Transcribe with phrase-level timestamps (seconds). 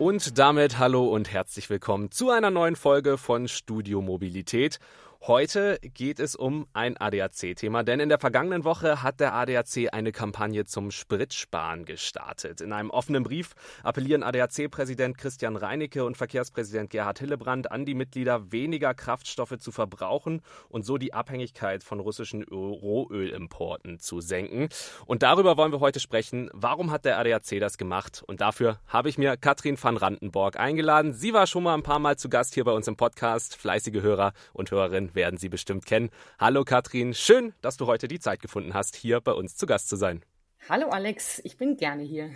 [0.00, 4.78] Und damit hallo und herzlich willkommen zu einer neuen Folge von Studio Mobilität.
[5.26, 10.12] Heute geht es um ein ADAC-Thema, denn in der vergangenen Woche hat der ADAC eine
[10.12, 12.62] Kampagne zum Spritsparen gestartet.
[12.62, 13.50] In einem offenen Brief
[13.82, 20.40] appellieren ADAC-Präsident Christian Reinecke und Verkehrspräsident Gerhard Hillebrand an die Mitglieder, weniger Kraftstoffe zu verbrauchen
[20.70, 24.70] und so die Abhängigkeit von russischen Rohölimporten zu senken.
[25.04, 26.48] Und darüber wollen wir heute sprechen.
[26.54, 28.22] Warum hat der ADAC das gemacht?
[28.26, 31.12] Und dafür habe ich mir Katrin van Randenborg eingeladen.
[31.12, 33.54] Sie war schon mal ein paar Mal zu Gast hier bei uns im Podcast.
[33.54, 36.10] Fleißige Hörer und Hörerinnen werden Sie bestimmt kennen.
[36.38, 39.88] Hallo Katrin, schön, dass du heute die Zeit gefunden hast, hier bei uns zu Gast
[39.88, 40.22] zu sein.
[40.68, 42.30] Hallo Alex, ich bin gerne hier.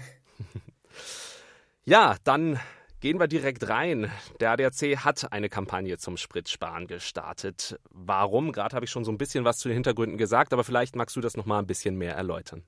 [1.85, 2.59] ja, dann
[3.05, 4.11] Gehen wir direkt rein.
[4.41, 7.79] Der ADAC hat eine Kampagne zum Spritsparen gestartet.
[7.91, 8.51] Warum?
[8.51, 11.15] Gerade habe ich schon so ein bisschen was zu den Hintergründen gesagt, aber vielleicht magst
[11.15, 12.65] du das noch mal ein bisschen mehr erläutern.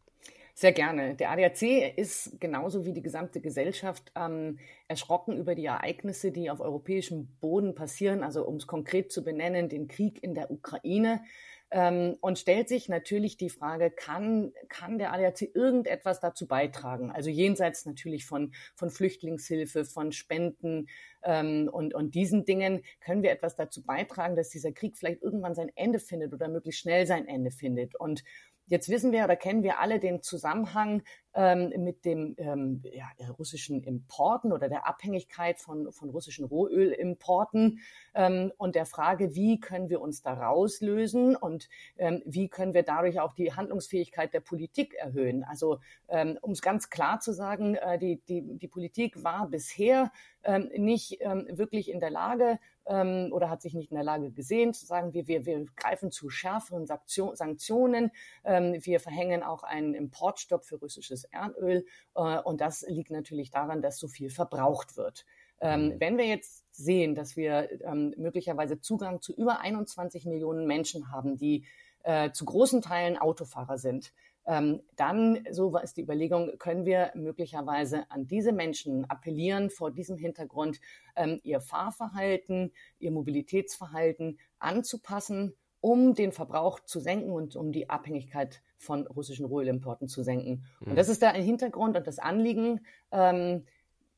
[0.59, 1.15] Sehr gerne.
[1.15, 6.61] Der ADAC ist genauso wie die gesamte Gesellschaft ähm, erschrocken über die Ereignisse, die auf
[6.61, 11.21] europäischem Boden passieren, also um es konkret zu benennen, den Krieg in der Ukraine.
[11.71, 17.11] Ähm, und stellt sich natürlich die Frage, kann, kann der ADAC irgendetwas dazu beitragen?
[17.11, 20.89] Also jenseits natürlich von, von Flüchtlingshilfe, von Spenden
[21.23, 25.55] ähm, und, und diesen Dingen, können wir etwas dazu beitragen, dass dieser Krieg vielleicht irgendwann
[25.55, 27.95] sein Ende findet oder möglichst schnell sein Ende findet?
[27.95, 28.25] Und
[28.69, 31.03] Jetzt wissen wir oder kennen wir alle den Zusammenhang
[31.35, 33.07] ähm, mit dem ähm, ja,
[33.39, 37.79] russischen Importen oder der Abhängigkeit von, von russischen Rohölimporten
[38.15, 42.83] ähm, und der Frage, wie können wir uns da rauslösen und ähm, wie können wir
[42.83, 45.45] dadurch auch die Handlungsfähigkeit der Politik erhöhen.
[45.45, 50.11] Also ähm, um es ganz klar zu sagen, äh, die, die, die Politik war bisher
[50.43, 54.75] ähm, nicht wirklich in der Lage ähm, oder hat sich nicht in der Lage gesehen
[54.75, 58.11] zu sagen, wir, wir, wir greifen zu schärferen Sanktionen,
[58.45, 63.83] ähm, wir verhängen auch einen Importstopp für russisches Erdöl äh, und das liegt natürlich daran,
[63.83, 65.25] dass so viel verbraucht wird.
[65.59, 66.01] Ähm, mhm.
[66.01, 71.39] wenn wir jetzt sehen, dass wir ähm, möglicherweise Zugang zu über 21 Millionen Menschen haben,
[71.39, 71.65] die
[72.03, 74.13] äh, zu großen Teilen Autofahrer sind,
[74.47, 80.81] dann, so ist die Überlegung, können wir möglicherweise an diese Menschen appellieren, vor diesem Hintergrund
[81.17, 88.63] ähm, ihr Fahrverhalten, ihr Mobilitätsverhalten anzupassen, um den Verbrauch zu senken und um die Abhängigkeit
[88.77, 90.65] von russischen Rohölimporten zu senken.
[90.81, 90.91] Mhm.
[90.91, 92.81] Und das ist da ein Hintergrund und das Anliegen,
[93.13, 93.65] ähm,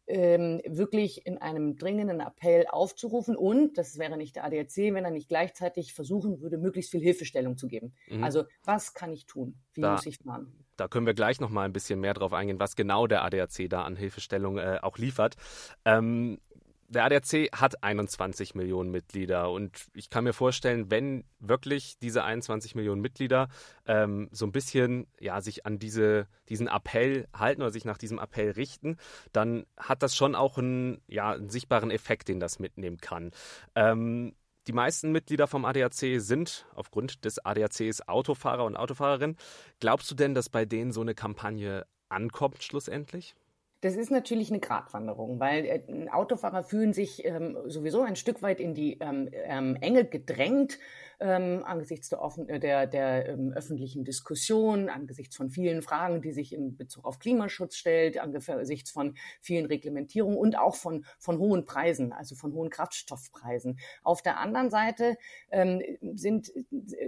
[0.09, 5.11] ähm, wirklich in einem dringenden Appell aufzurufen und, das wäre nicht der ADAC, wenn er
[5.11, 7.95] nicht gleichzeitig versuchen würde, möglichst viel Hilfestellung zu geben.
[8.09, 8.25] Mhm.
[8.25, 9.61] Also was kann ich tun?
[9.75, 10.53] Wie da, muss ich fahren?
[10.77, 13.69] Da können wir gleich noch mal ein bisschen mehr drauf eingehen, was genau der ADAC
[13.69, 15.37] da an Hilfestellung äh, auch liefert.
[15.85, 16.39] Ähm,
[16.88, 22.75] der ADAC hat 21 Millionen Mitglieder und ich kann mir vorstellen, wenn wirklich diese 21
[22.75, 23.49] Millionen Mitglieder
[23.87, 28.19] ähm, so ein bisschen ja, sich an diese, diesen Appell halten oder sich nach diesem
[28.19, 28.97] Appell richten,
[29.32, 33.32] dann hat das schon auch einen, ja, einen sichtbaren Effekt, den das mitnehmen kann.
[33.75, 34.34] Ähm,
[34.66, 39.37] die meisten Mitglieder vom ADAC sind aufgrund des ADACs Autofahrer und Autofahrerinnen.
[39.81, 43.34] Glaubst du denn, dass bei denen so eine Kampagne ankommt schlussendlich?
[43.81, 48.59] Das ist natürlich eine Gratwanderung, weil äh, Autofahrer fühlen sich ähm, sowieso ein Stück weit
[48.59, 50.78] in die ähm, ähm, Enge gedrängt
[51.21, 56.33] ähm, angesichts der, offen, äh, der, der ähm, öffentlichen Diskussion, angesichts von vielen Fragen, die
[56.33, 61.65] sich in Bezug auf Klimaschutz stellt, angesichts von vielen Reglementierungen und auch von, von hohen
[61.65, 63.78] Preisen, also von hohen Kraftstoffpreisen.
[64.03, 65.17] Auf der anderen Seite
[65.50, 65.83] ähm,
[66.15, 66.53] sind,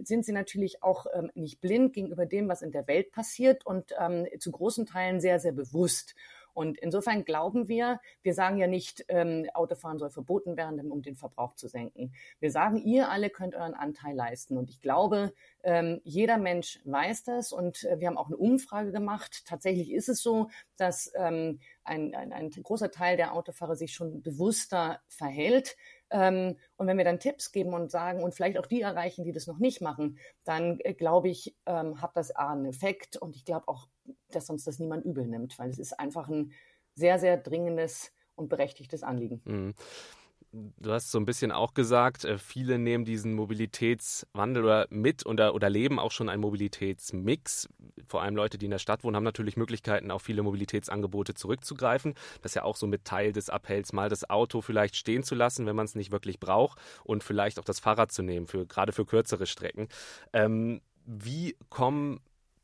[0.02, 3.94] sind sie natürlich auch nicht blind gegenüber dem, was in der Welt passiert und
[4.38, 6.14] zu großen Teilen sehr, sehr bewusst.
[6.54, 11.16] Und insofern glauben wir, wir sagen ja nicht, ähm, Autofahren soll verboten werden, um den
[11.16, 12.12] Verbrauch zu senken.
[12.38, 14.56] Wir sagen, ihr alle könnt euren Anteil leisten.
[14.56, 17.52] Und ich glaube, ähm, jeder Mensch weiß das.
[17.52, 19.44] Und äh, wir haben auch eine Umfrage gemacht.
[19.46, 24.22] Tatsächlich ist es so, dass ähm, ein, ein, ein großer Teil der Autofahrer sich schon
[24.22, 25.76] bewusster verhält.
[26.10, 29.32] Ähm, und wenn wir dann Tipps geben und sagen und vielleicht auch die erreichen, die
[29.32, 33.36] das noch nicht machen, dann äh, glaube ich, ähm, hat das A einen Effekt und
[33.36, 33.88] ich glaube auch,
[34.30, 36.52] dass uns das niemand übel nimmt, weil es ist einfach ein
[36.94, 39.40] sehr, sehr dringendes und berechtigtes Anliegen.
[39.44, 39.74] Mhm
[40.52, 45.54] du hast so ein bisschen auch gesagt, äh, viele nehmen diesen Mobilitätswandel oder mit oder,
[45.54, 47.68] oder leben auch schon einen Mobilitätsmix.
[48.06, 52.14] Vor allem Leute, die in der Stadt wohnen, haben natürlich Möglichkeiten, auf viele Mobilitätsangebote zurückzugreifen.
[52.42, 55.34] Das ist ja auch so mit Teil des Appells, mal das Auto vielleicht stehen zu
[55.34, 58.66] lassen, wenn man es nicht wirklich braucht und vielleicht auch das Fahrrad zu nehmen, für,
[58.66, 59.88] gerade für kürzere Strecken.
[60.32, 62.20] Ähm, wie kommen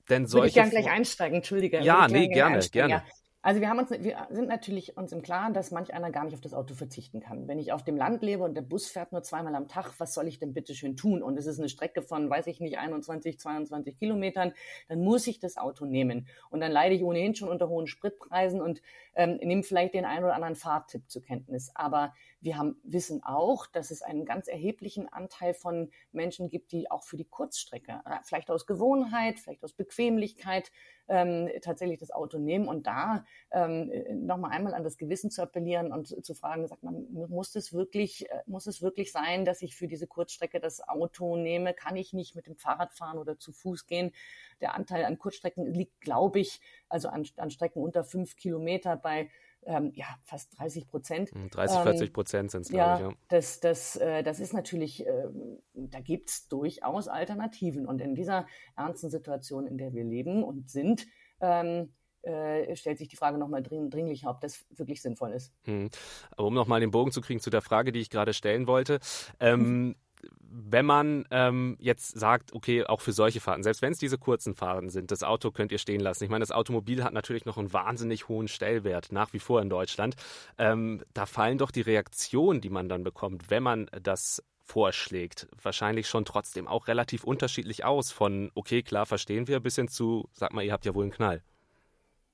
[0.08, 0.43] denn solche...
[0.43, 1.81] Würde ich gerne gleich einsteigen, Entschuldige.
[1.81, 3.03] Ja, nee, gerne, gerne.
[3.46, 6.34] Also wir haben uns, wir sind natürlich uns im Klaren, dass manch einer gar nicht
[6.34, 7.46] auf das Auto verzichten kann.
[7.46, 10.14] Wenn ich auf dem Land lebe und der Bus fährt nur zweimal am Tag, was
[10.14, 11.22] soll ich denn bitte schön tun?
[11.22, 14.52] Und es ist eine Strecke von, weiß ich nicht, 21, 22 Kilometern,
[14.88, 16.26] dann muss ich das Auto nehmen.
[16.50, 18.82] Und dann leide ich ohnehin schon unter hohen Spritpreisen und
[19.14, 21.70] ähm, nehme vielleicht den einen oder anderen Fahrtipp zur Kenntnis.
[21.72, 26.90] Aber wir haben, wissen auch, dass es einen ganz erheblichen Anteil von Menschen gibt, die
[26.90, 30.72] auch für die Kurzstrecke, äh, vielleicht aus Gewohnheit, vielleicht aus Bequemlichkeit,
[31.08, 33.90] ähm, tatsächlich das Auto nehmen und da ähm,
[34.26, 38.30] nochmal einmal an das Gewissen zu appellieren und zu fragen, sagt man, muss es wirklich,
[38.30, 41.74] äh, muss es wirklich sein, dass ich für diese Kurzstrecke das Auto nehme?
[41.74, 44.12] Kann ich nicht mit dem Fahrrad fahren oder zu Fuß gehen?
[44.60, 49.30] Der Anteil an Kurzstrecken liegt, glaube ich, also an, an Strecken unter fünf Kilometer bei
[49.66, 51.30] ähm, ja, fast 30 Prozent.
[51.50, 53.02] 30, 40 Prozent sind es, glaube ja, ich.
[53.02, 55.28] Ja, das, das, äh, das ist natürlich, äh,
[55.74, 57.86] da gibt es durchaus Alternativen.
[57.86, 58.46] Und in dieser
[58.76, 61.06] ernsten Situation, in der wir leben und sind,
[61.40, 61.92] ähm,
[62.26, 65.52] äh, stellt sich die Frage nochmal dring, dringlicher, ob das wirklich sinnvoll ist.
[65.64, 65.90] Hm.
[66.32, 69.00] Aber um nochmal den Bogen zu kriegen zu der Frage, die ich gerade stellen wollte.
[69.40, 69.94] Ähm, mhm
[70.49, 74.55] wenn man ähm, jetzt sagt, okay, auch für solche Fahrten, selbst wenn es diese kurzen
[74.55, 76.25] Fahrten sind, das Auto könnt ihr stehen lassen.
[76.25, 79.69] Ich meine, das Automobil hat natürlich noch einen wahnsinnig hohen Stellwert nach wie vor in
[79.69, 80.17] Deutschland.
[80.58, 86.08] Ähm, da fallen doch die Reaktionen, die man dann bekommt, wenn man das vorschlägt, wahrscheinlich
[86.08, 88.11] schon trotzdem auch relativ unterschiedlich aus.
[88.11, 91.12] Von, okay, klar, verstehen wir, bis hin zu, sag mal, ihr habt ja wohl einen
[91.12, 91.43] Knall.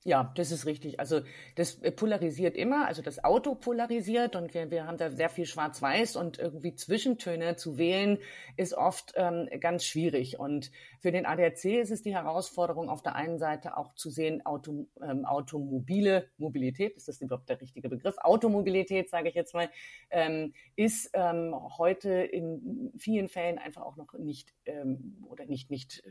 [0.05, 0.99] Ja, das ist richtig.
[0.99, 1.21] Also
[1.55, 6.17] das polarisiert immer, also das Auto polarisiert und wir, wir haben da sehr viel Schwarz-Weiß
[6.17, 8.17] und irgendwie Zwischentöne zu wählen
[8.57, 10.39] ist oft ähm, ganz schwierig.
[10.39, 14.45] Und für den ADAC ist es die Herausforderung, auf der einen Seite auch zu sehen,
[14.45, 18.17] Auto, ähm, automobile Mobilität, ist das überhaupt der richtige Begriff?
[18.17, 19.69] Automobilität, sage ich jetzt mal,
[20.09, 26.03] ähm, ist ähm, heute in vielen Fällen einfach auch noch nicht ähm, oder nicht, nicht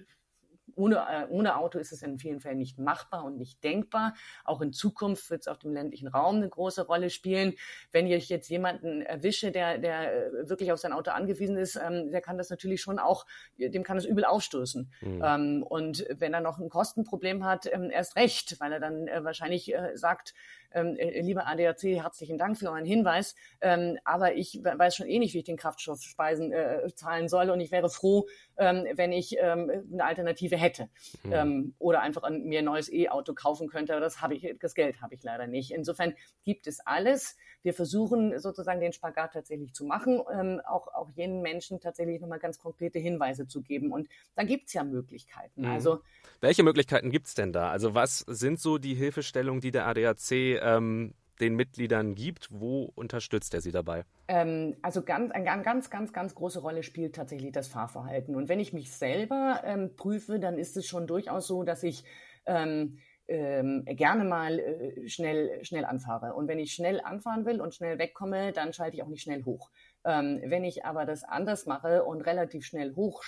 [0.76, 4.14] ohne, äh, ohne Auto ist es in vielen Fällen nicht machbar und nicht denkbar.
[4.44, 7.54] Auch in Zukunft wird es auf dem ländlichen Raum eine große Rolle spielen.
[7.90, 12.10] Wenn ich jetzt jemanden erwische, der, der äh, wirklich auf sein Auto angewiesen ist, ähm,
[12.10, 13.26] der kann das natürlich schon auch,
[13.56, 14.92] dem kann es übel aufstoßen.
[15.00, 15.22] Mhm.
[15.24, 19.24] Ähm, und wenn er noch ein Kostenproblem hat, ähm, erst recht, weil er dann äh,
[19.24, 20.34] wahrscheinlich äh, sagt,
[20.74, 25.18] ähm, äh, lieber ADAC, herzlichen Dank für euren Hinweis, ähm, aber ich weiß schon eh
[25.18, 28.26] nicht, wie ich den Kraftstoffspeisen äh, zahlen soll und ich wäre froh,
[28.56, 30.88] ähm, wenn ich ähm, eine Alternative hätte
[31.22, 31.32] mhm.
[31.32, 34.74] ähm, oder einfach an, mir ein neues E-Auto kaufen könnte, aber das habe ich, das
[34.74, 35.72] Geld habe ich leider nicht.
[35.72, 36.14] Insofern
[36.44, 37.36] gibt es alles.
[37.62, 42.40] Wir versuchen sozusagen den Spagat tatsächlich zu machen, ähm, auch, auch jenen Menschen tatsächlich nochmal
[42.40, 43.92] ganz konkrete Hinweise zu geben.
[43.92, 45.62] Und da gibt es ja Möglichkeiten.
[45.62, 45.70] Mhm.
[45.70, 46.00] Also
[46.40, 47.70] welche Möglichkeiten gibt es denn da?
[47.70, 52.48] Also was sind so die Hilfestellungen, die der ADAC ähm, den Mitgliedern gibt?
[52.50, 54.04] Wo unterstützt er sie dabei?
[54.28, 58.34] Ähm, also ganz, eine ganz, ganz, ganz große Rolle spielt tatsächlich das Fahrverhalten.
[58.34, 62.04] Und wenn ich mich selber ähm, prüfe, dann ist es schon durchaus so, dass ich
[62.46, 62.98] ähm,
[63.28, 66.34] ähm, gerne mal äh, schnell, schnell anfahre.
[66.34, 69.44] Und wenn ich schnell anfahren will und schnell wegkomme, dann schalte ich auch nicht schnell
[69.44, 69.70] hoch.
[70.04, 73.22] Ähm, wenn ich aber das anders mache und relativ schnell hoch,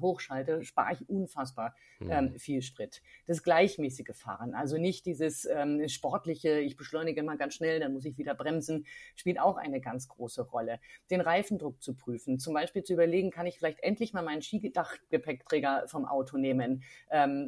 [0.00, 2.10] hochschalte, spare ich unfassbar mhm.
[2.10, 3.02] ähm, viel Sprit.
[3.26, 8.04] Das gleichmäßige Fahren, also nicht dieses ähm, sportliche, ich beschleunige mal ganz schnell, dann muss
[8.04, 8.86] ich wieder bremsen,
[9.16, 10.80] spielt auch eine ganz große Rolle.
[11.10, 15.84] Den Reifendruck zu prüfen, zum Beispiel zu überlegen, kann ich vielleicht endlich mal meinen Skidachgepäckträger
[15.86, 16.82] vom Auto nehmen,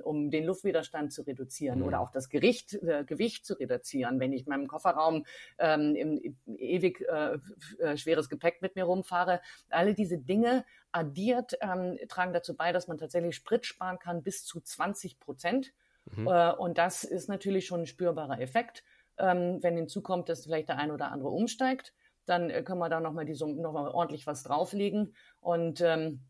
[0.05, 1.87] um den Luftwiderstand zu reduzieren mhm.
[1.87, 5.25] oder auch das Gericht, äh, Gewicht zu reduzieren, wenn ich meinem Kofferraum
[5.59, 7.39] ähm, im, ewig äh,
[7.79, 9.41] äh, schweres Gepäck mit mit mir rumfahre.
[9.69, 14.45] Alle diese Dinge addiert ähm, tragen dazu bei, dass man tatsächlich Sprit sparen kann bis
[14.45, 15.73] zu 20 Prozent.
[16.17, 16.27] Mhm.
[16.27, 18.83] Äh, und das ist natürlich schon ein spürbarer Effekt.
[19.19, 21.93] Ähm, wenn hinzukommt, dass vielleicht der ein oder andere umsteigt,
[22.27, 25.15] dann äh, können wir da nochmal noch mal ordentlich was drauflegen.
[25.41, 26.21] Und ähm,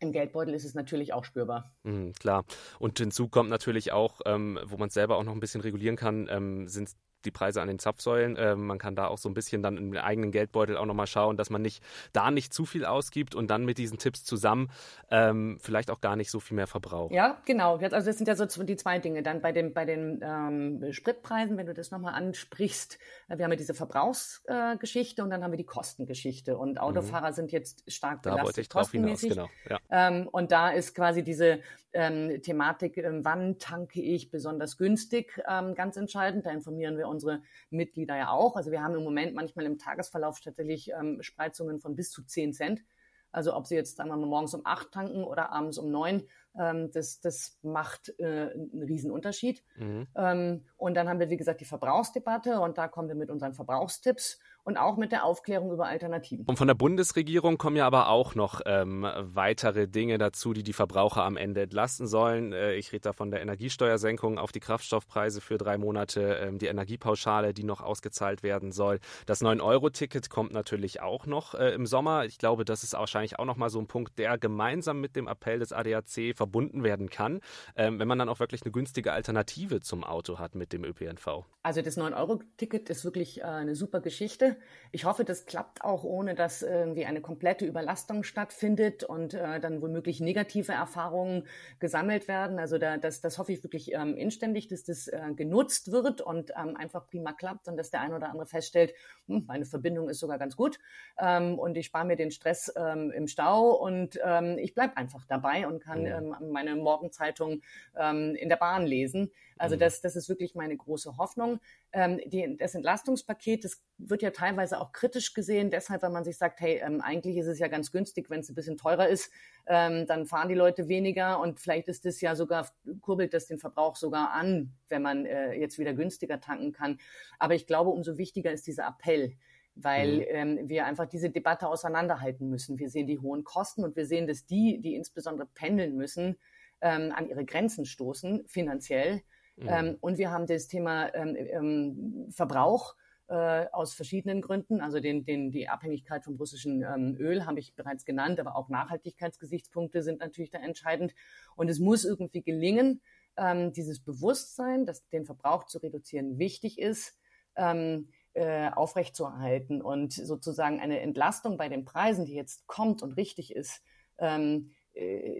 [0.00, 1.74] im Geldbeutel ist es natürlich auch spürbar.
[1.82, 2.44] Mhm, klar.
[2.78, 5.96] Und hinzu kommt natürlich auch, ähm, wo man es selber auch noch ein bisschen regulieren
[5.96, 6.90] kann, ähm, sind
[7.24, 8.36] die Preise an den Zapfsäulen.
[8.36, 11.36] Äh, man kann da auch so ein bisschen dann im eigenen Geldbeutel auch nochmal schauen,
[11.36, 11.82] dass man nicht
[12.12, 14.70] da nicht zu viel ausgibt und dann mit diesen Tipps zusammen
[15.10, 17.12] ähm, vielleicht auch gar nicht so viel mehr verbraucht.
[17.12, 17.76] Ja, genau.
[17.76, 19.22] Also das sind ja so die zwei Dinge.
[19.22, 22.98] Dann bei, dem, bei den ähm, Spritpreisen, wenn du das nochmal ansprichst,
[23.28, 26.56] äh, wir haben ja diese Verbrauchsgeschichte äh, und dann haben wir die Kostengeschichte.
[26.56, 26.78] Und mhm.
[26.78, 27.34] Autofahrer mhm.
[27.34, 28.40] sind jetzt stark da belastet.
[28.40, 29.48] Da wollte ich drauf hinaus, genau.
[29.68, 29.78] Ja.
[29.90, 31.60] Ähm, und da ist quasi diese
[31.92, 36.46] ähm, Thematik, ähm, wann tanke ich besonders günstig, ähm, ganz entscheidend.
[36.46, 38.56] Da informieren wir unsere Mitglieder ja auch.
[38.56, 42.52] Also wir haben im Moment manchmal im Tagesverlauf tatsächlich ähm, Spreizungen von bis zu 10
[42.52, 42.84] Cent.
[43.30, 46.22] Also ob Sie jetzt sagen wir mal morgens um acht tanken oder abends um neun,
[46.58, 49.62] ähm, das, das macht äh, einen Riesenunterschied.
[49.76, 50.06] Mhm.
[50.16, 53.52] Ähm, und dann haben wir, wie gesagt, die Verbrauchsdebatte und da kommen wir mit unseren
[53.52, 56.44] Verbrauchstipps und auch mit der Aufklärung über Alternativen.
[56.44, 60.74] Und von der Bundesregierung kommen ja aber auch noch ähm, weitere Dinge dazu, die die
[60.74, 62.52] Verbraucher am Ende entlasten sollen.
[62.52, 66.66] Äh, ich rede da von der Energiesteuersenkung auf die Kraftstoffpreise für drei Monate, ähm, die
[66.66, 69.00] Energiepauschale, die noch ausgezahlt werden soll.
[69.24, 72.26] Das 9-Euro-Ticket kommt natürlich auch noch äh, im Sommer.
[72.26, 75.28] Ich glaube, das ist wahrscheinlich auch noch mal so ein Punkt, der gemeinsam mit dem
[75.28, 77.40] Appell des ADAC verbunden werden kann,
[77.74, 81.46] ähm, wenn man dann auch wirklich eine günstige Alternative zum Auto hat mit dem ÖPNV.
[81.62, 84.57] Also das 9-Euro-Ticket ist wirklich äh, eine super Geschichte.
[84.90, 89.82] Ich hoffe, das klappt auch, ohne dass irgendwie eine komplette Überlastung stattfindet und äh, dann
[89.82, 91.46] womöglich negative Erfahrungen
[91.78, 92.58] gesammelt werden.
[92.58, 96.50] Also da, das, das hoffe ich wirklich ähm, inständig, dass das äh, genutzt wird und
[96.50, 98.94] ähm, einfach prima klappt und dass der ein oder andere feststellt,
[99.26, 100.78] hm, meine Verbindung ist sogar ganz gut
[101.18, 105.24] ähm, und ich spare mir den Stress ähm, im Stau und ähm, ich bleibe einfach
[105.26, 107.62] dabei und kann ähm, meine Morgenzeitung
[107.96, 109.30] ähm, in der Bahn lesen.
[109.58, 109.80] Also mhm.
[109.80, 111.60] das, das ist wirklich meine große Hoffnung.
[111.92, 116.36] Ähm, die, das Entlastungspaket, das wird ja teilweise auch kritisch gesehen, deshalb, wenn man sich
[116.36, 119.32] sagt, hey, ähm, eigentlich ist es ja ganz günstig, wenn es ein bisschen teurer ist,
[119.66, 122.68] ähm, dann fahren die Leute weniger und vielleicht ist es ja sogar,
[123.00, 126.98] kurbelt das den Verbrauch sogar an, wenn man äh, jetzt wieder günstiger tanken kann.
[127.38, 129.36] Aber ich glaube, umso wichtiger ist dieser Appell
[129.80, 130.24] weil mhm.
[130.28, 132.78] ähm, wir einfach diese Debatte auseinanderhalten müssen.
[132.78, 136.36] Wir sehen die hohen Kosten und wir sehen, dass die, die insbesondere pendeln müssen,
[136.80, 139.22] ähm, an ihre Grenzen stoßen, finanziell.
[139.58, 139.68] Mhm.
[139.68, 142.94] Ähm, und wir haben das Thema ähm, ähm, Verbrauch
[143.28, 144.80] äh, aus verschiedenen Gründen.
[144.80, 148.68] Also den, den, die Abhängigkeit vom russischen ähm, Öl habe ich bereits genannt, aber auch
[148.68, 151.14] Nachhaltigkeitsgesichtspunkte sind natürlich da entscheidend.
[151.56, 153.00] Und es muss irgendwie gelingen,
[153.36, 157.18] ähm, dieses Bewusstsein, dass den Verbrauch zu reduzieren wichtig ist,
[157.56, 163.54] ähm, äh, aufrechtzuerhalten und sozusagen eine Entlastung bei den Preisen, die jetzt kommt und richtig
[163.54, 163.82] ist,
[164.18, 164.77] ähm, äh,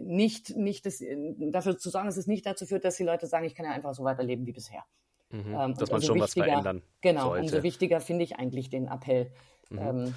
[0.01, 1.17] nicht, nicht das, äh,
[1.51, 3.71] dafür zu sorgen, dass es nicht dazu führt, dass die Leute sagen, ich kann ja
[3.71, 4.83] einfach so weiterleben wie bisher.
[5.31, 7.41] Mhm, ähm, dass man schon was verändern Genau, sollte.
[7.41, 9.31] umso wichtiger finde ich eigentlich den Appell.
[9.69, 9.79] Mhm.
[9.79, 10.15] Ähm,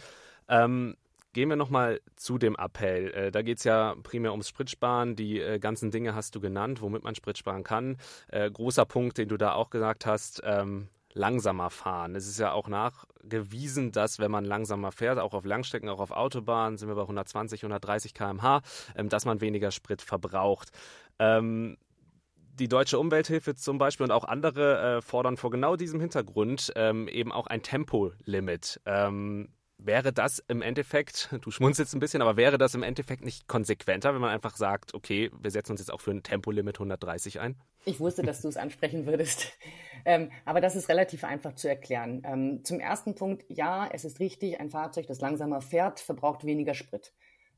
[0.49, 0.96] ähm,
[1.34, 3.11] Gehen wir nochmal zu dem Appell.
[3.14, 5.16] Äh, da geht es ja primär ums Spritsparen.
[5.16, 7.96] Die äh, ganzen Dinge hast du genannt, womit man Sprit sparen kann.
[8.28, 12.14] Äh, großer Punkt, den du da auch gesagt hast, ähm, langsamer fahren.
[12.16, 12.68] Es ist ja auch
[13.23, 17.02] nachgewiesen, dass wenn man langsamer fährt, auch auf Langstrecken, auch auf Autobahnen, sind wir bei
[17.02, 18.62] 120, 130 km/h,
[18.97, 20.71] ähm, dass man weniger Sprit verbraucht.
[21.19, 21.76] Ähm,
[22.55, 27.09] die Deutsche Umwelthilfe zum Beispiel und auch andere äh, fordern vor genau diesem Hintergrund ähm,
[27.09, 28.81] eben auch ein Tempolimit.
[28.85, 29.49] Ähm,
[29.86, 34.14] wäre das im Endeffekt, du schmunzelst ein bisschen, aber wäre das im Endeffekt nicht konsequenter,
[34.14, 37.56] wenn man einfach sagt, okay, wir setzen uns jetzt auch für ein Tempolimit 130 ein?
[37.84, 39.52] Ich wusste, dass du es ansprechen würdest.
[40.04, 42.22] Ähm, aber das ist relativ einfach zu erklären.
[42.26, 46.74] Ähm, zum ersten Punkt, ja, es ist richtig, ein Fahrzeug, das langsamer fährt, verbraucht weniger
[46.74, 47.12] Sprit.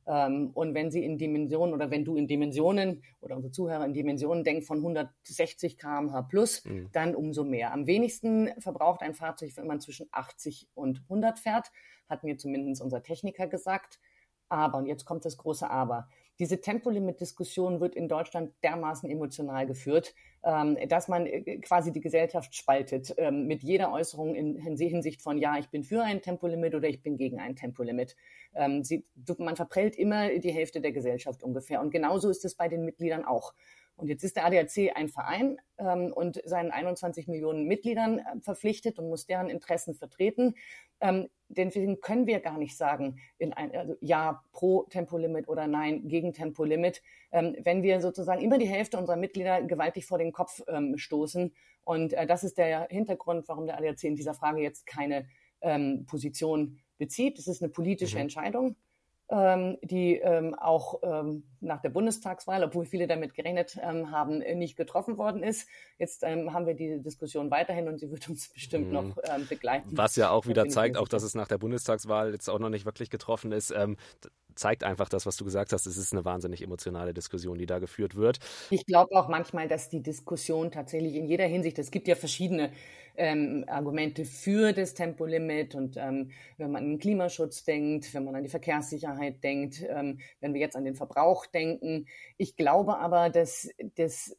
[0.06, 3.92] Ähm, und wenn sie in Dimensionen oder wenn du in Dimensionen oder unsere Zuhörer in
[3.92, 6.88] Dimensionen denken von 160 km/h plus, mhm.
[6.92, 7.72] dann umso mehr.
[7.72, 11.70] Am wenigsten verbraucht ein Fahrzeug, wenn man zwischen 80 und 100 fährt
[12.08, 13.98] hat mir zumindest unser Techniker gesagt.
[14.48, 20.14] Aber, und jetzt kommt das große Aber, diese Tempolimit-Diskussion wird in Deutschland dermaßen emotional geführt,
[20.42, 25.38] ähm, dass man äh, quasi die Gesellschaft spaltet ähm, mit jeder Äußerung in Hinsicht von,
[25.38, 28.16] ja, ich bin für ein Tempolimit oder ich bin gegen ein Tempolimit.
[28.54, 29.04] Ähm, sie,
[29.38, 31.80] man verprellt immer die Hälfte der Gesellschaft ungefähr.
[31.80, 33.54] Und genauso ist es bei den Mitgliedern auch.
[33.96, 38.98] Und jetzt ist der ADAC ein Verein ähm, und seinen 21 Millionen Mitgliedern äh, verpflichtet
[38.98, 40.54] und muss deren Interessen vertreten.
[41.00, 46.08] Ähm, deswegen können wir gar nicht sagen, in ein, also ja pro Tempolimit oder nein
[46.08, 50.62] gegen Tempolimit, ähm, wenn wir sozusagen immer die Hälfte unserer Mitglieder gewaltig vor den Kopf
[50.68, 51.52] ähm, stoßen.
[51.84, 55.26] Und äh, das ist der Hintergrund, warum der ADAC in dieser Frage jetzt keine
[55.60, 57.38] ähm, Position bezieht.
[57.38, 58.22] Es ist eine politische mhm.
[58.22, 58.76] Entscheidung
[59.34, 64.76] ähm, die ähm, auch ähm, nach der Bundestagswahl, obwohl viele damit gerechnet ähm, haben, nicht
[64.76, 65.68] getroffen worden ist.
[65.98, 68.92] Jetzt ähm, haben wir diese Diskussion weiterhin und sie wird uns bestimmt mhm.
[68.92, 69.88] noch ähm, begleiten.
[69.92, 72.84] Was ja auch wieder zeigt, auch dass es nach der Bundestagswahl jetzt auch noch nicht
[72.84, 73.74] wirklich getroffen ist
[74.54, 75.86] zeigt einfach das, was du gesagt hast.
[75.86, 78.38] Es ist eine wahnsinnig emotionale Diskussion, die da geführt wird.
[78.70, 82.70] Ich glaube auch manchmal, dass die Diskussion tatsächlich in jeder Hinsicht, es gibt ja verschiedene
[83.16, 88.34] ähm, Argumente für das Tempolimit und ähm, wenn man an den Klimaschutz denkt, wenn man
[88.34, 92.06] an die Verkehrssicherheit denkt, ähm, wenn wir jetzt an den Verbrauch denken.
[92.36, 94.36] Ich glaube aber, dass das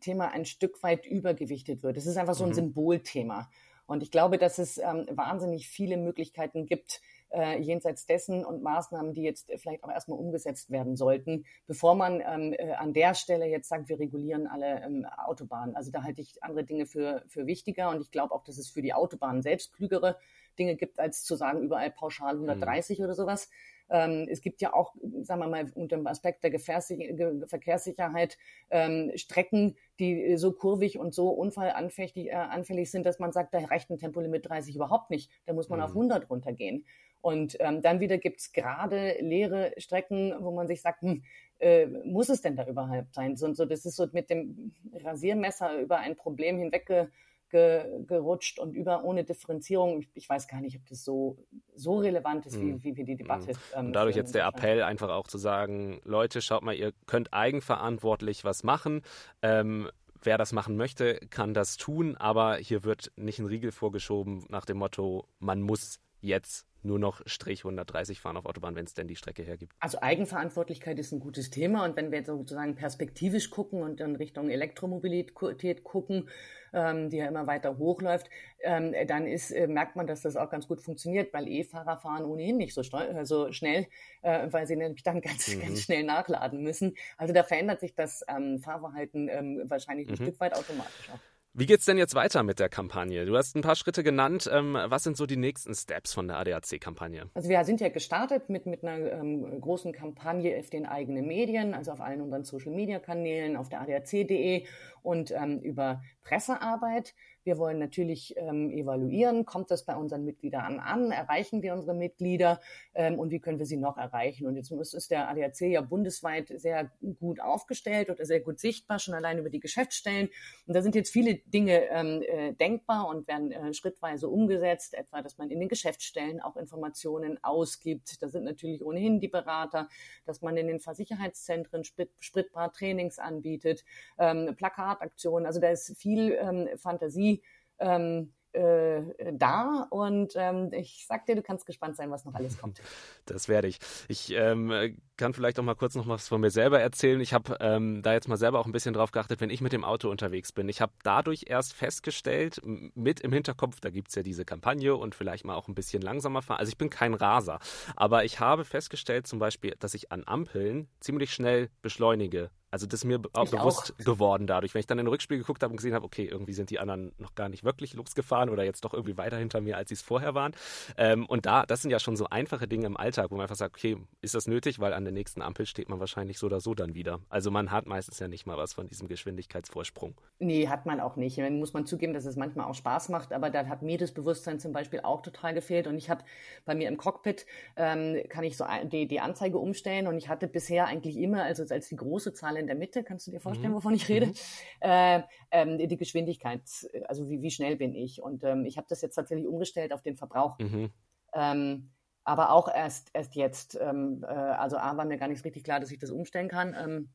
[0.00, 1.96] Thema ein Stück weit übergewichtet wird.
[1.96, 2.54] Es ist einfach so ein mhm.
[2.54, 3.50] Symbolthema.
[3.86, 7.02] Und ich glaube, dass es ähm, wahnsinnig viele Möglichkeiten gibt,
[7.34, 12.20] äh, jenseits dessen und Maßnahmen, die jetzt vielleicht auch erstmal umgesetzt werden sollten, bevor man
[12.20, 15.76] ähm, äh, an der Stelle jetzt sagt, wir regulieren alle ähm, Autobahnen.
[15.76, 18.70] Also da halte ich andere Dinge für, für wichtiger und ich glaube auch, dass es
[18.70, 20.18] für die Autobahnen selbst klügere
[20.58, 23.04] Dinge gibt, als zu sagen, überall pauschal 130 mhm.
[23.04, 23.48] oder sowas.
[23.90, 28.38] Ähm, es gibt ja auch, sagen wir mal, unter dem Aspekt der Verkehrssicherheit
[28.70, 33.90] ähm, Strecken, die so kurvig und so unfallanfällig äh, sind, dass man sagt, da reicht
[33.90, 35.30] ein Tempolimit 30 überhaupt nicht.
[35.46, 35.84] Da muss man mhm.
[35.84, 36.86] auf 100 runtergehen.
[37.24, 41.24] Und ähm, dann wieder gibt es gerade leere Strecken, wo man sich sagt, hm,
[41.58, 43.34] äh, muss es denn da überhaupt sein?
[43.36, 47.10] So, so, das ist so mit dem Rasiermesser über ein Problem hinwegge
[47.50, 50.00] gerutscht und über ohne Differenzierung.
[50.00, 51.38] Ich, ich, weiß gar nicht, ob das so,
[51.76, 52.82] so relevant ist, wie, hm.
[52.82, 53.52] wie wir die Debatte.
[53.52, 53.58] Mhm.
[53.74, 57.32] Ähm, und dadurch jetzt der Appell, einfach auch zu sagen, Leute, schaut mal, ihr könnt
[57.32, 59.02] eigenverantwortlich was machen.
[59.40, 59.88] Ähm,
[60.20, 64.64] wer das machen möchte, kann das tun, aber hier wird nicht ein Riegel vorgeschoben nach
[64.64, 69.08] dem Motto, man muss jetzt nur noch Strich 130 fahren auf Autobahn, wenn es denn
[69.08, 69.74] die Strecke hergibt.
[69.80, 74.16] Also Eigenverantwortlichkeit ist ein gutes Thema und wenn wir jetzt sozusagen perspektivisch gucken und in
[74.16, 76.28] Richtung Elektromobilität gucken,
[76.72, 78.28] ähm, die ja immer weiter hochläuft,
[78.62, 82.24] ähm, dann ist, äh, merkt man, dass das auch ganz gut funktioniert, weil E-Fahrer fahren
[82.24, 83.86] ohnehin nicht so, äh, so schnell,
[84.22, 85.60] äh, weil sie nämlich dann ganz, mhm.
[85.60, 86.96] ganz schnell nachladen müssen.
[87.16, 90.24] Also da verändert sich das ähm, Fahrverhalten ähm, wahrscheinlich ein mhm.
[90.24, 91.33] Stück weit automatisch auch.
[91.56, 93.26] Wie geht's denn jetzt weiter mit der Kampagne?
[93.26, 94.50] Du hast ein paar Schritte genannt.
[94.52, 97.30] Ähm, was sind so die nächsten Steps von der ADAC-Kampagne?
[97.32, 101.72] Also wir sind ja gestartet mit, mit einer ähm, großen Kampagne auf den eigenen Medien,
[101.72, 104.66] also auf allen unseren Social-Media-Kanälen, auf der ADAC.de
[105.04, 107.14] und ähm, über Pressearbeit.
[107.44, 112.58] Wir wollen natürlich ähm, evaluieren, kommt das bei unseren Mitgliedern an, erreichen wir unsere Mitglieder
[112.94, 114.46] ähm, und wie können wir sie noch erreichen.
[114.46, 119.14] Und jetzt ist der ADAC ja bundesweit sehr gut aufgestellt oder sehr gut sichtbar, schon
[119.14, 120.30] allein über die Geschäftsstellen.
[120.66, 125.20] Und da sind jetzt viele Dinge ähm, äh, denkbar und werden äh, schrittweise umgesetzt, etwa,
[125.20, 128.22] dass man in den Geschäftsstellen auch Informationen ausgibt.
[128.22, 129.88] Da sind natürlich ohnehin die Berater,
[130.24, 133.84] dass man in den Versicherheitszentren Sprit Spritbar-Trainings anbietet,
[134.18, 135.46] ähm, Plakataktionen.
[135.46, 137.33] Also da ist viel ähm, Fantasie
[137.78, 142.58] ähm, äh, da und ähm, ich sag dir, du kannst gespannt sein, was noch alles
[142.58, 142.80] kommt.
[143.26, 143.78] Das werde ich.
[144.06, 147.20] Ich ähm, kann vielleicht auch mal kurz noch was von mir selber erzählen.
[147.20, 149.72] Ich habe ähm, da jetzt mal selber auch ein bisschen drauf geachtet, wenn ich mit
[149.72, 150.68] dem Auto unterwegs bin.
[150.68, 155.14] Ich habe dadurch erst festgestellt, mit im Hinterkopf, da gibt es ja diese Kampagne und
[155.14, 156.58] vielleicht mal auch ein bisschen langsamer fahren.
[156.58, 157.60] Also ich bin kein Raser,
[157.96, 163.00] aber ich habe festgestellt zum Beispiel, dass ich an Ampeln ziemlich schnell beschleunige also das
[163.00, 164.04] ist mir auch ich bewusst auch.
[164.04, 166.54] geworden dadurch, wenn ich dann in den Rückspiel geguckt habe und gesehen habe, okay, irgendwie
[166.54, 169.76] sind die anderen noch gar nicht wirklich losgefahren oder jetzt doch irgendwie weiter hinter mir,
[169.76, 170.56] als sie es vorher waren.
[170.96, 173.54] Ähm, und da, das sind ja schon so einfache Dinge im Alltag, wo man einfach
[173.54, 176.58] sagt, okay, ist das nötig, weil an der nächsten Ampel steht man wahrscheinlich so oder
[176.58, 177.20] so dann wieder.
[177.28, 180.16] Also man hat meistens ja nicht mal was von diesem Geschwindigkeitsvorsprung.
[180.40, 181.38] Nee, hat man auch nicht.
[181.38, 184.10] Dann muss man zugeben, dass es manchmal auch Spaß macht, aber da hat mir das
[184.10, 185.86] Bewusstsein zum Beispiel auch total gefehlt.
[185.86, 186.24] Und ich habe
[186.64, 190.48] bei mir im Cockpit, ähm, kann ich so die, die Anzeige umstellen und ich hatte
[190.48, 193.72] bisher eigentlich immer, also als die große Zahl in der Mitte, kannst du dir vorstellen,
[193.72, 193.76] mhm.
[193.76, 194.34] wovon ich rede, mhm.
[194.80, 196.62] äh, ähm, die Geschwindigkeit,
[197.06, 198.22] also wie, wie schnell bin ich.
[198.22, 200.58] Und ähm, ich habe das jetzt tatsächlich umgestellt auf den Verbrauch.
[200.58, 200.90] Mhm.
[201.34, 201.90] Ähm,
[202.24, 203.78] aber auch erst, erst jetzt.
[203.80, 206.74] Ähm, äh, also A war mir gar nicht richtig klar, dass ich das umstellen kann.
[206.78, 207.10] Ähm,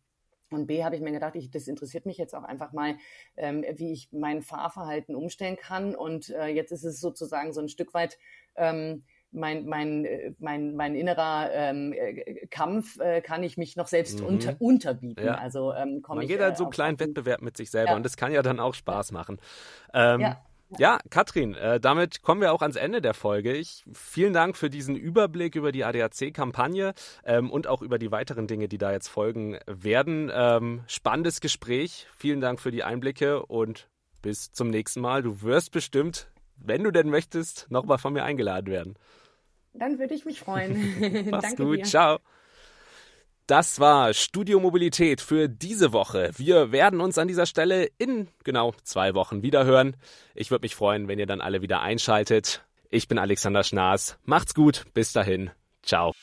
[0.51, 2.97] und B habe ich mir gedacht, ich, das interessiert mich jetzt auch einfach mal,
[3.37, 5.95] ähm, wie ich mein Fahrverhalten umstellen kann.
[5.95, 8.17] Und äh, jetzt ist es sozusagen so ein Stück weit
[8.55, 14.21] ähm, mein, mein, mein, mein innerer ähm, äh, Kampf, äh, kann ich mich noch selbst
[14.21, 14.27] mhm.
[14.27, 15.25] unter, unterbieten.
[15.25, 15.35] Ja.
[15.35, 17.95] Also ähm, Man geht halt so einen kleinen Wettbewerb mit sich selber ja.
[17.95, 19.39] und das kann ja dann auch Spaß machen.
[19.93, 20.41] Ähm, ja.
[20.77, 23.53] Ja, Katrin, äh, damit kommen wir auch ans Ende der Folge.
[23.53, 26.93] Ich, vielen Dank für diesen Überblick über die ADAC-Kampagne
[27.25, 30.31] ähm, und auch über die weiteren Dinge, die da jetzt folgen werden.
[30.31, 32.05] Ähm, spannendes Gespräch.
[32.15, 33.89] Vielen Dank für die Einblicke und
[34.21, 35.23] bis zum nächsten Mal.
[35.23, 36.29] Du wirst bestimmt,
[36.63, 38.95] wenn du denn möchtest, nochmal von mir eingeladen werden.
[39.73, 41.27] Dann würde ich mich freuen.
[41.29, 41.83] Mach's Danke gut, dir.
[41.83, 42.19] ciao.
[43.47, 46.29] Das war Studio Mobilität für diese Woche.
[46.35, 49.95] Wir werden uns an dieser Stelle in genau zwei Wochen wiederhören.
[50.35, 52.63] Ich würde mich freuen, wenn ihr dann alle wieder einschaltet.
[52.91, 54.19] Ich bin Alexander Schnaas.
[54.23, 54.85] Macht's gut.
[54.93, 55.49] Bis dahin.
[55.81, 56.13] Ciao.